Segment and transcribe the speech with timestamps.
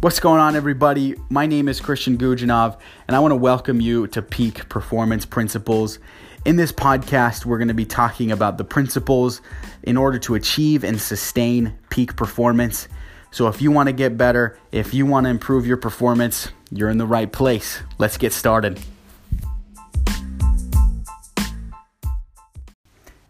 [0.00, 1.16] What's going on, everybody?
[1.28, 2.78] My name is Christian Gujanov,
[3.08, 5.98] and I want to welcome you to Peak Performance Principles.
[6.44, 9.40] In this podcast, we're going to be talking about the principles
[9.82, 12.86] in order to achieve and sustain peak performance.
[13.32, 16.90] So, if you want to get better, if you want to improve your performance, you're
[16.90, 17.80] in the right place.
[17.98, 18.78] Let's get started.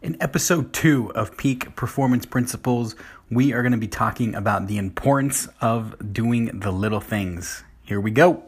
[0.02, 2.94] In episode two of Peak Performance Principles,
[3.30, 7.62] we are going to be talking about the importance of doing the little things.
[7.84, 8.42] Here we go.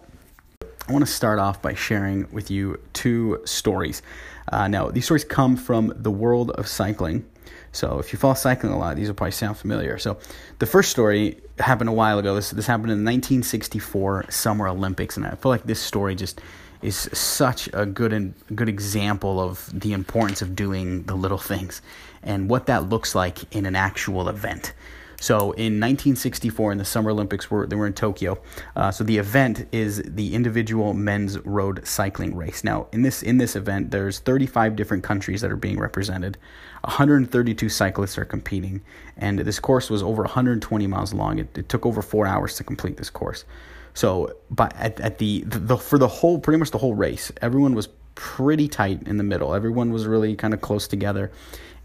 [0.88, 4.02] I want to start off by sharing with you two stories.
[4.50, 7.26] Uh, now, these stories come from the world of cycling.
[7.72, 9.98] So, if you follow cycling a lot, these will probably sound familiar.
[9.98, 10.18] So,
[10.58, 12.34] the first story happened a while ago.
[12.34, 16.40] This this happened in the 1964 Summer Olympics, and I feel like this story just
[16.82, 21.82] is such a good and good example of the importance of doing the little things
[22.22, 24.72] and what that looks like in an actual event.
[25.20, 28.40] So in 1964, in the Summer Olympics, were they were in Tokyo.
[28.74, 32.64] Uh, so the event is the individual men's road cycling race.
[32.64, 36.38] Now in this in this event, there's 35 different countries that are being represented.
[36.84, 38.80] 132 cyclists are competing,
[39.18, 41.38] and this course was over 120 miles long.
[41.38, 43.44] It, it took over four hours to complete this course.
[43.92, 47.30] So, but at, at the, the, the for the whole pretty much the whole race,
[47.42, 49.54] everyone was pretty tight in the middle.
[49.54, 51.30] Everyone was really kind of close together.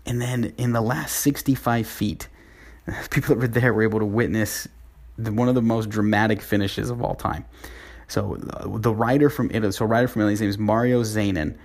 [0.06, 2.30] And then in the last 65 feet,
[3.10, 4.68] people that were there were able to witness
[5.18, 7.46] the, one of the most dramatic finishes of all time.
[8.08, 11.58] So uh, the rider from Italy, so rider from Italy, his name is Mario Zanin.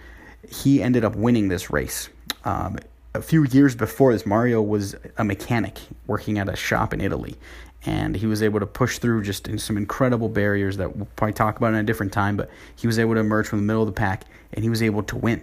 [0.49, 2.09] He ended up winning this race.
[2.45, 2.79] Um,
[3.15, 7.37] a few years before this, Mario was a mechanic working at a shop in Italy,
[7.85, 11.33] and he was able to push through just in some incredible barriers that we'll probably
[11.33, 12.37] talk about in a different time.
[12.37, 14.83] But he was able to emerge from the middle of the pack, and he was
[14.83, 15.43] able to win.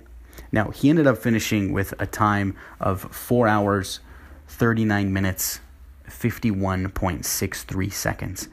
[0.52, 4.00] Now he ended up finishing with a time of four hours,
[4.47, 5.59] thirty nine minutes,
[6.08, 8.50] fifty one point six three seconds.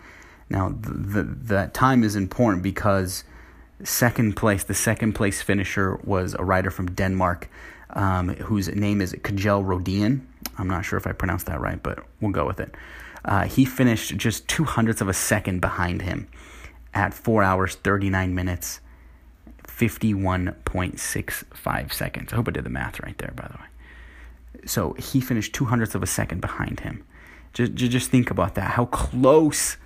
[0.49, 3.25] Now the, the time is important because
[3.83, 7.49] second place, the second place finisher was a rider from Denmark,
[7.91, 10.27] um, whose name is Kjell Rodin.
[10.59, 12.75] I'm not sure if I pronounced that right, but we'll go with it.
[13.25, 16.29] Uh, he finished just two hundredths of a second behind him
[16.95, 18.81] at 4 hours, 39 minutes,
[19.67, 22.33] 51.65 seconds.
[22.33, 23.67] I hope I did the math right there, by the way.
[24.67, 27.05] So he finished two hundredths of a second behind him.
[27.55, 28.73] Just, just think about that.
[28.73, 29.77] How close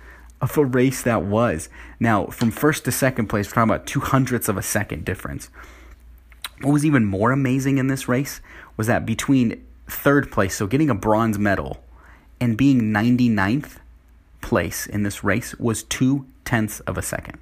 [0.41, 1.69] of a race that was.
[1.99, 5.49] Now, from first to second place, we're talking about two hundredths of a second difference.
[6.61, 8.41] What was even more amazing in this race
[8.75, 11.83] was that between third place, so getting a bronze medal,
[12.41, 13.77] and being 99th
[14.41, 17.37] place in this race was two tenths of a second.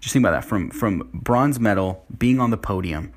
[0.00, 3.12] Just think about that from, from bronze medal, being on the podium,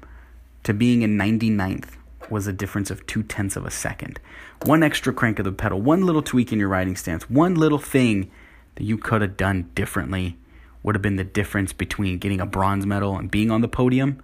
[0.63, 1.96] to being in 99th
[2.31, 4.19] was a difference of two tenths of a second.
[4.65, 7.79] One extra crank of the pedal, one little tweak in your riding stance, one little
[7.79, 8.31] thing
[8.75, 10.37] that you could have done differently
[10.83, 14.21] would have been the difference between getting a bronze medal and being on the podium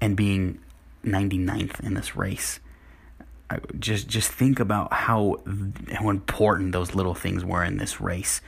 [0.00, 0.58] and being
[1.04, 2.60] 99th in this race
[3.78, 5.36] just just think about how
[5.92, 8.40] how important those little things were in this race.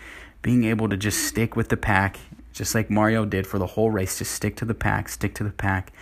[0.42, 2.18] Being able to just stick with the pack,
[2.52, 5.44] just like Mario did for the whole race, just stick to the pack, stick to
[5.44, 5.92] the pack,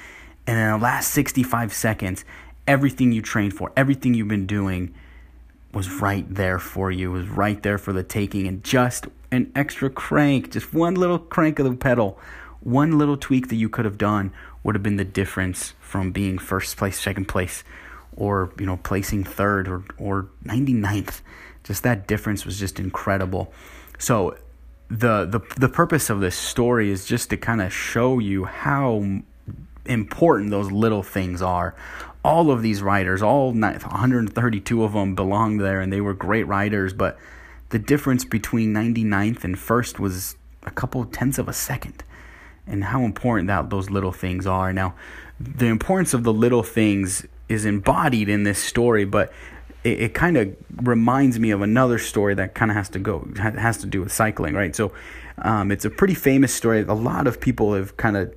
[0.46, 2.24] and in the last 65 seconds,
[2.70, 4.94] everything you trained for, everything you've been doing,
[5.72, 7.10] was right there for you.
[7.10, 11.58] Was right there for the taking, and just an extra crank, just one little crank
[11.58, 12.18] of the pedal,
[12.60, 14.32] one little tweak that you could have done
[14.62, 17.64] would have been the difference from being first place, second place
[18.16, 21.20] or you know placing third or or 99th
[21.64, 23.52] just that difference was just incredible
[23.98, 24.36] so
[24.88, 29.04] the the the purpose of this story is just to kind of show you how
[29.86, 31.74] important those little things are
[32.24, 36.92] all of these riders all 132 of them belonged there and they were great riders
[36.92, 37.18] but
[37.70, 42.04] the difference between 99th and first was a couple tenths of a second
[42.66, 44.94] and how important that those little things are now
[45.40, 49.32] the importance of the little things is embodied in this story, but
[49.82, 53.26] it, it kind of reminds me of another story that kind of has to go
[53.36, 54.76] has to do with cycling, right?
[54.76, 54.92] So
[55.38, 56.82] um, it's a pretty famous story.
[56.82, 58.34] A lot of people have kind of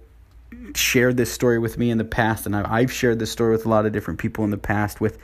[0.76, 3.70] shared this story with me in the past, and I've shared this story with a
[3.70, 5.18] lot of different people in the past with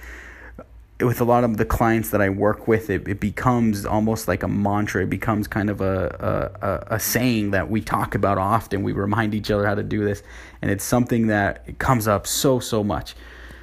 [1.02, 4.44] with a lot of the clients that I work with, it, it becomes almost like
[4.44, 5.04] a mantra.
[5.04, 8.84] It becomes kind of a, a, a saying that we talk about often.
[8.84, 10.24] We remind each other how to do this.
[10.62, 13.16] And it's something that it comes up so, so much.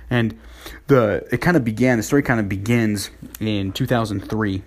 [0.08, 0.38] And
[0.86, 1.98] the it kind of began.
[1.98, 4.62] The story kind of begins in 2003.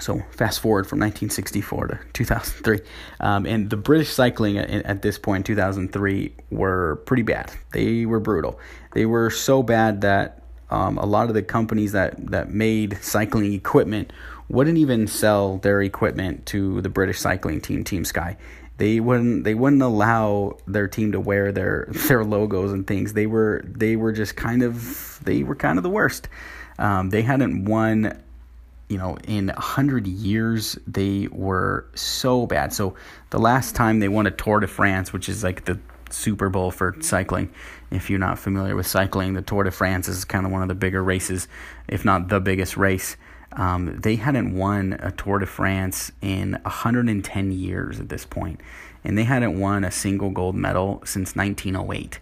[0.00, 2.80] So fast forward from 1964 to 2003,
[3.20, 7.52] um, and the British cycling at, at this point, 2003, were pretty bad.
[7.72, 8.58] They were brutal.
[8.94, 13.52] They were so bad that um, a lot of the companies that, that made cycling
[13.52, 14.12] equipment
[14.48, 18.36] wouldn't even sell their equipment to the British cycling team, Team Sky.
[18.78, 23.12] They wouldn't they wouldn't allow their team to wear their their logos and things.
[23.12, 26.28] They were they were just kind of they were kind of the worst.
[26.78, 28.20] Um, they hadn't won
[28.92, 32.74] you know, in a hundred years, they were so bad.
[32.74, 32.94] So
[33.30, 35.80] the last time they won a Tour de France, which is like the
[36.10, 37.50] Super Bowl for cycling,
[37.90, 40.68] if you're not familiar with cycling, the Tour de France is kind of one of
[40.68, 41.48] the bigger races,
[41.88, 43.16] if not the biggest race.
[43.52, 48.60] Um, they hadn't won a Tour de France in 110 years at this point,
[49.04, 52.18] and they hadn't won a single gold medal since 1908.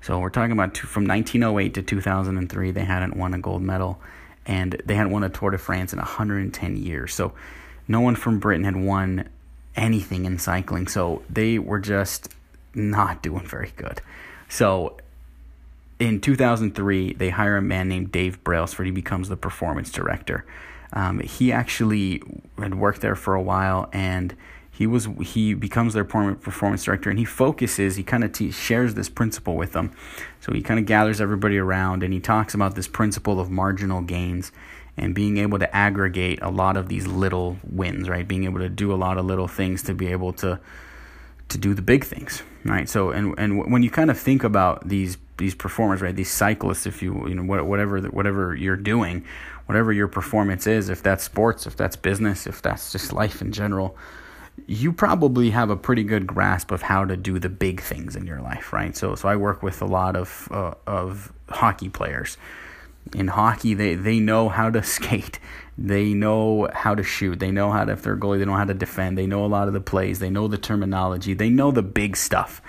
[0.00, 4.00] So we're talking about two, from 1908 to 2003, they hadn't won a gold medal
[4.46, 7.14] and they hadn't won a Tour de France in 110 years.
[7.14, 7.32] So
[7.88, 9.28] no one from Britain had won
[9.76, 10.86] anything in cycling.
[10.86, 12.28] So they were just
[12.74, 14.00] not doing very good.
[14.48, 14.96] So
[15.98, 18.86] in 2003, they hire a man named Dave Brailsford.
[18.86, 20.44] He becomes the performance director.
[20.92, 22.22] Um, he actually
[22.58, 24.34] had worked there for a while and
[24.76, 28.94] he was he becomes their performance director and he focuses he kind of te- shares
[28.94, 29.92] this principle with them.
[30.40, 34.00] So he kind of gathers everybody around and he talks about this principle of marginal
[34.00, 34.50] gains
[34.96, 38.26] and being able to aggregate a lot of these little wins right?
[38.26, 40.58] Being able to do a lot of little things to be able to
[41.50, 42.88] to do the big things right?
[42.88, 46.84] So and and when you kind of think about these these performers right these cyclists
[46.84, 49.24] if you you know whatever whatever you're doing
[49.66, 53.52] whatever your performance is if that's sports if that's business if that's just life in
[53.52, 53.96] general
[54.66, 58.26] you probably have a pretty good grasp of how to do the big things in
[58.26, 58.96] your life, right?
[58.96, 62.36] So, so I work with a lot of uh, of hockey players.
[63.14, 65.38] In hockey, they they know how to skate,
[65.76, 68.64] they know how to shoot, they know how to if they're goalie, they know how
[68.64, 71.70] to defend, they know a lot of the plays, they know the terminology, they know
[71.70, 72.62] the big stuff.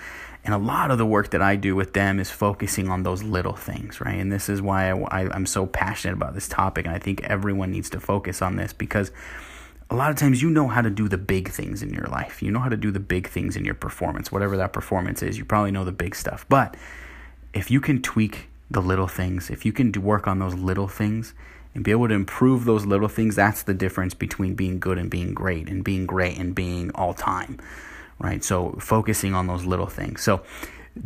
[0.44, 3.24] And a lot of the work that I do with them is focusing on those
[3.24, 4.20] little things, right?
[4.20, 7.24] And this is why I, I, I'm so passionate about this topic, and I think
[7.24, 9.12] everyone needs to focus on this because
[9.90, 12.42] a lot of times you know how to do the big things in your life.
[12.42, 15.38] You know how to do the big things in your performance, whatever that performance is.
[15.38, 16.46] You probably know the big stuff.
[16.50, 16.76] But
[17.54, 21.34] if you can tweak the little things, if you can work on those little things
[21.76, 25.10] and be able to improve those little things, that's the difference between being good and
[25.10, 27.60] being great and being great and being all time.
[28.18, 28.44] Right?
[28.44, 30.24] So focusing on those little things.
[30.24, 30.42] So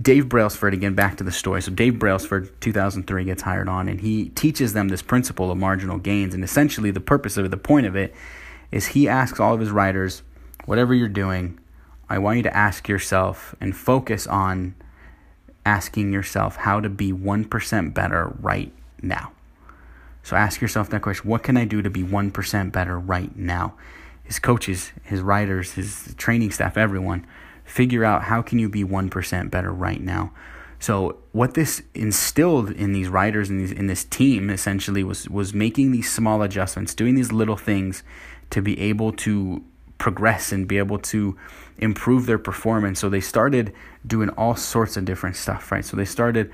[0.02, 1.62] Dave Brailsford, again, back to the story.
[1.62, 5.98] So Dave Brailsford, 2003, gets hired on and he teaches them this principle of marginal
[5.98, 6.34] gains.
[6.34, 8.16] And essentially the purpose of it, the point of it,
[8.72, 10.24] is he asks all of his writers,
[10.66, 11.60] whatever you're doing,
[12.10, 14.76] I want you to ask yourself and focus on
[15.66, 19.32] asking yourself how to be 1% better right now.
[20.24, 23.76] So ask yourself that question what can I do to be 1% better right now?
[24.24, 27.26] His coaches, his writers, his training staff, everyone,
[27.64, 30.32] figure out how can you be 1% better right now.
[30.80, 35.92] So what this instilled in these writers and in this team essentially was was making
[35.92, 38.02] these small adjustments, doing these little things
[38.52, 39.64] to be able to
[39.98, 41.38] progress and be able to
[41.78, 43.00] improve their performance.
[43.00, 43.74] So they started
[44.06, 45.84] doing all sorts of different stuff, right?
[45.84, 46.52] So they started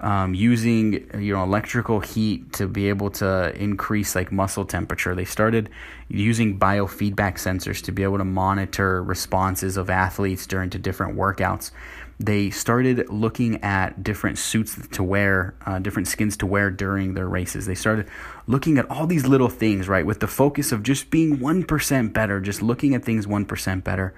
[0.00, 5.14] um, using you know electrical heat to be able to increase like muscle temperature.
[5.14, 5.70] They started
[6.08, 11.72] using biofeedback sensors to be able to monitor responses of athletes during to different workouts
[12.20, 17.28] they started looking at different suits to wear, uh, different skins to wear during their
[17.28, 17.66] races.
[17.66, 18.08] They started
[18.48, 22.40] looking at all these little things, right, with the focus of just being 1% better,
[22.40, 24.14] just looking at things 1% better.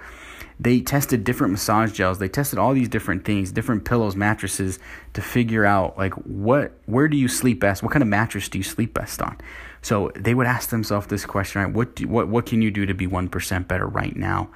[0.58, 2.18] They tested different massage gels.
[2.18, 4.78] They tested all these different things, different pillows, mattresses
[5.14, 7.82] to figure out like what where do you sleep best?
[7.82, 9.38] What kind of mattress do you sleep best on?
[9.80, 11.72] So they would ask themselves this question, right?
[11.72, 14.50] What do, what what can you do to be 1% better right now?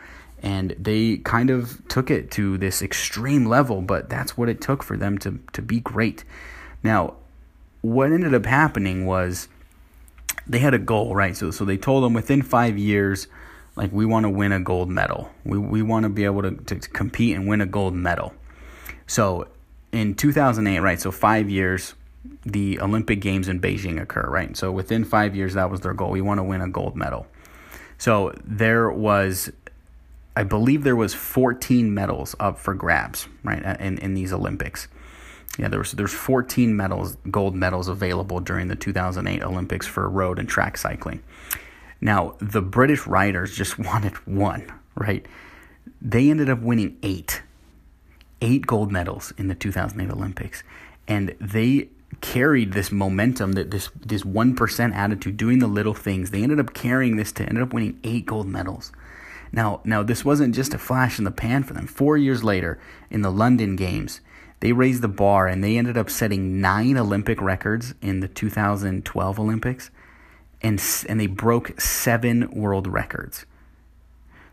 [0.44, 4.82] And they kind of took it to this extreme level but that's what it took
[4.84, 6.22] for them to to be great
[6.84, 7.14] now
[7.80, 9.48] what ended up happening was
[10.46, 13.26] they had a goal right so so they told them within 5 years
[13.74, 16.52] like we want to win a gold medal we we want to be able to,
[16.52, 18.34] to compete and win a gold medal
[19.06, 19.48] so
[19.90, 21.94] in 2008 right so 5 years
[22.46, 24.56] the Olympic Games in Beijing occur, right?
[24.56, 26.10] So within five years, that was their goal.
[26.10, 27.26] We want to win a gold medal.
[27.98, 29.50] So there was
[30.36, 34.88] I believe there was 14 medals up for grabs, right, in, in these Olympics.
[35.58, 40.40] Yeah, there was there's 14 medals, gold medals available during the 2008 Olympics for road
[40.40, 41.22] and track cycling.
[42.00, 45.24] Now, the British riders just wanted one, right?
[46.02, 47.42] They ended up winning 8.
[48.40, 50.62] 8 gold medals in the 2008 Olympics.
[51.06, 51.88] And they
[52.20, 56.30] carried this momentum that this this 1% attitude doing the little things.
[56.30, 58.92] They ended up carrying this to ended up winning 8 gold medals.
[59.54, 61.86] Now, now this wasn't just a flash in the pan for them.
[61.86, 64.20] Four years later, in the London Games,
[64.58, 69.38] they raised the bar and they ended up setting nine Olympic records in the 2012
[69.38, 69.90] Olympics,
[70.60, 73.46] and and they broke seven world records.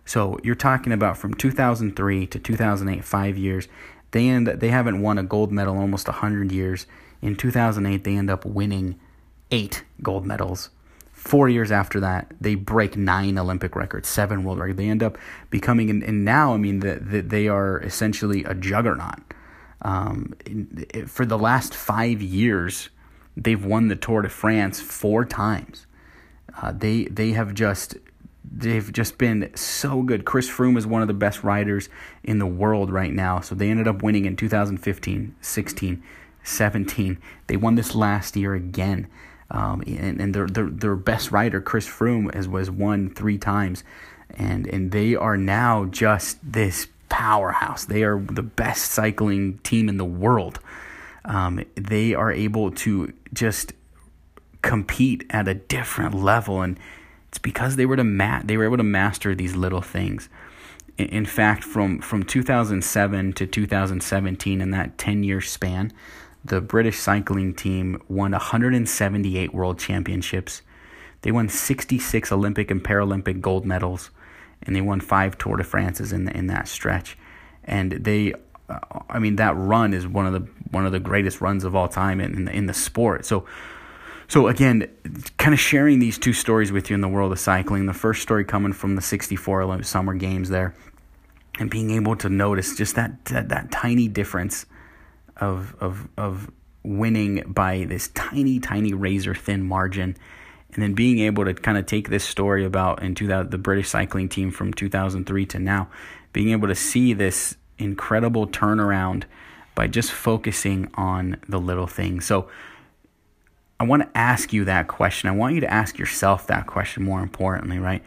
[0.05, 3.67] So you're talking about from 2003 to 2008, five years.
[4.12, 6.86] They end they haven't won a gold medal in almost 100 years.
[7.24, 9.00] In 2008, they end up winning
[9.50, 10.70] eight gold medals.
[11.22, 14.78] Four years after that, they break nine Olympic records, seven world records.
[14.78, 15.20] They end up
[15.51, 19.20] becoming, and, and now, I mean, the, the, they are essentially a juggernaut.
[19.84, 20.34] Um,
[21.06, 22.90] for the last five years,
[23.38, 25.86] they've won the Tour de France four times.
[26.60, 27.98] Uh, they they have just
[28.44, 30.25] they've just been so good.
[30.25, 31.88] Chris Froome is one of the best riders
[32.24, 33.42] in the world right now.
[33.42, 36.04] So they ended up winning in 2015, 16,
[36.44, 37.18] 17.
[37.46, 39.08] They won this last year again.
[39.51, 43.84] Um, and, and their, their, their best rider, Chris Froome, has was won three times.
[44.29, 47.86] And, and they are now just this powerhouse.
[47.86, 50.60] They are the best cycling team in the world.
[51.25, 53.74] Um, they are able to just
[54.62, 56.62] compete at a different level.
[56.62, 56.79] And
[57.27, 60.29] it's because they were to ma- they were able to master these little things.
[60.98, 65.91] In, fact, from from 2007 to 2017, in that 10 year span,
[66.43, 70.62] the British cycling team won 178 world championships.
[71.21, 74.10] They won 66 Olympic and Paralympic gold medals,
[74.63, 77.17] and they won five Tour de France's in in that stretch.
[77.63, 78.33] And they,
[78.69, 78.79] uh,
[79.10, 81.88] I mean, that run is one of the one of the greatest runs of all
[81.88, 83.25] time in in the, in the sport.
[83.25, 83.45] So
[84.27, 84.88] so again,
[85.38, 87.86] kind of sharing these two stories with you in the world of cycling.
[87.86, 90.74] The first story coming from the 64 Olympic Summer Games there
[91.60, 94.65] and being able to notice just that that, that tiny difference
[95.41, 96.50] of of of
[96.83, 100.15] winning by this tiny tiny razor thin margin
[100.74, 103.89] and then being able to kind of take this story about in into the British
[103.89, 105.89] cycling team from 2003 to now
[106.31, 109.24] being able to see this incredible turnaround
[109.75, 112.25] by just focusing on the little things.
[112.25, 112.50] So
[113.79, 115.29] I want to ask you that question.
[115.29, 118.03] I want you to ask yourself that question more importantly, right?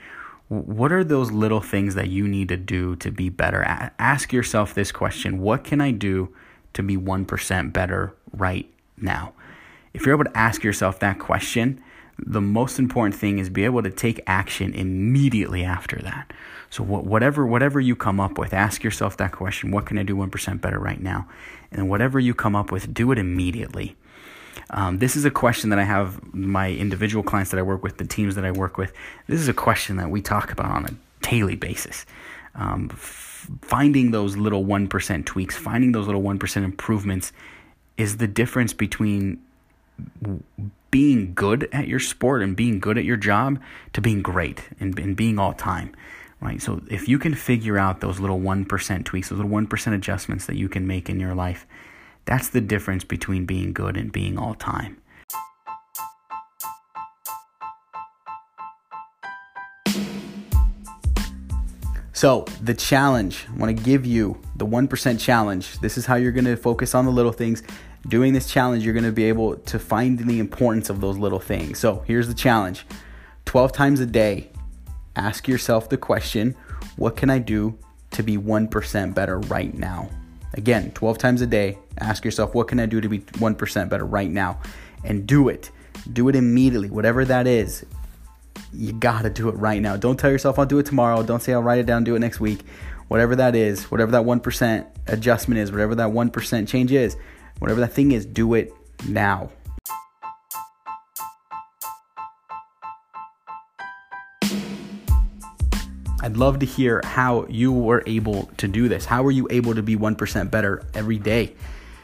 [0.49, 3.63] What are those little things that you need to do to be better?
[3.99, 6.35] Ask yourself this question What can I do
[6.75, 9.33] to be 1% better right now?
[9.93, 11.83] If you're able to ask yourself that question,
[12.19, 16.33] the most important thing is be able to take action immediately after that.
[16.71, 20.17] So whatever whatever you come up with, ask yourself that question, what can I do
[20.17, 21.29] 1% better right now?
[21.71, 23.97] And whatever you come up with, do it immediately.
[24.71, 27.99] Um, this is a question that I have my individual clients that I work with,
[27.99, 28.93] the teams that I work with.
[29.29, 32.07] This is a question that we talk about on a daily basis.
[32.55, 32.89] Um,
[33.63, 37.33] finding those little 1% tweaks, finding those little 1% improvements
[37.97, 39.41] is the difference between
[40.91, 43.61] being good at your sport and being good at your job
[43.93, 45.93] to being great and, and being all time
[46.41, 50.47] right so if you can figure out those little 1% tweaks those little 1% adjustments
[50.47, 51.65] that you can make in your life
[52.25, 54.97] that's the difference between being good and being all time.
[62.15, 65.81] So, the challenge, I want to give you the 1% challenge.
[65.81, 67.65] This is how you're going to focus on the little things.
[68.07, 71.41] Doing this challenge, you're going to be able to find the importance of those little
[71.41, 71.81] things.
[71.81, 72.87] So, here's the challenge
[73.47, 74.53] 12 times a day,
[75.17, 76.55] ask yourself the question
[76.95, 77.77] what can I do
[78.13, 80.09] to be 1% better right now?
[80.53, 84.07] Again, 12 times a day, ask yourself, what can I do to be 1% better
[84.07, 84.61] right now?
[85.03, 85.73] And do it.
[86.13, 87.85] Do it immediately, whatever that is.
[88.77, 89.97] You gotta do it right now.
[89.97, 91.23] Don't tell yourself I'll do it tomorrow.
[91.23, 92.63] Don't say I'll write it down, do it next week.
[93.09, 97.17] Whatever that is, whatever that 1% adjustment is, whatever that 1% change is,
[97.61, 98.73] whatever that thing is, do it
[99.07, 99.51] now.
[106.21, 109.05] I'd love to hear how you were able to do this.
[109.05, 111.55] How were you able to be 1% better every day?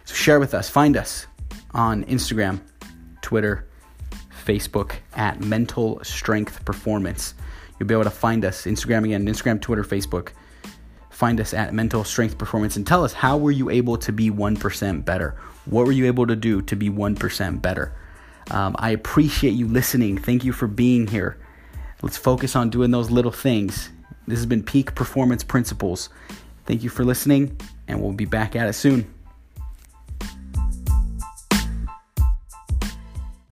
[0.04, 0.68] So share with us.
[0.68, 1.26] Find us
[1.70, 2.60] on Instagram,
[3.22, 3.66] Twitter,
[4.44, 7.34] Facebook at Mental Strength Performance.
[7.78, 10.30] You'll be able to find us Instagram again, Instagram, Twitter, Facebook.
[11.10, 14.30] Find us at Mental Strength Performance and tell us how were you able to be
[14.30, 15.36] 1% better?
[15.66, 17.94] What were you able to do to be 1% better?
[18.50, 20.18] Um, I appreciate you listening.
[20.18, 21.38] Thank you for being here.
[22.02, 23.90] Let's focus on doing those little things
[24.30, 26.08] this has been Peak Performance Principles.
[26.64, 27.56] Thank you for listening,
[27.88, 29.12] and we'll be back at it soon.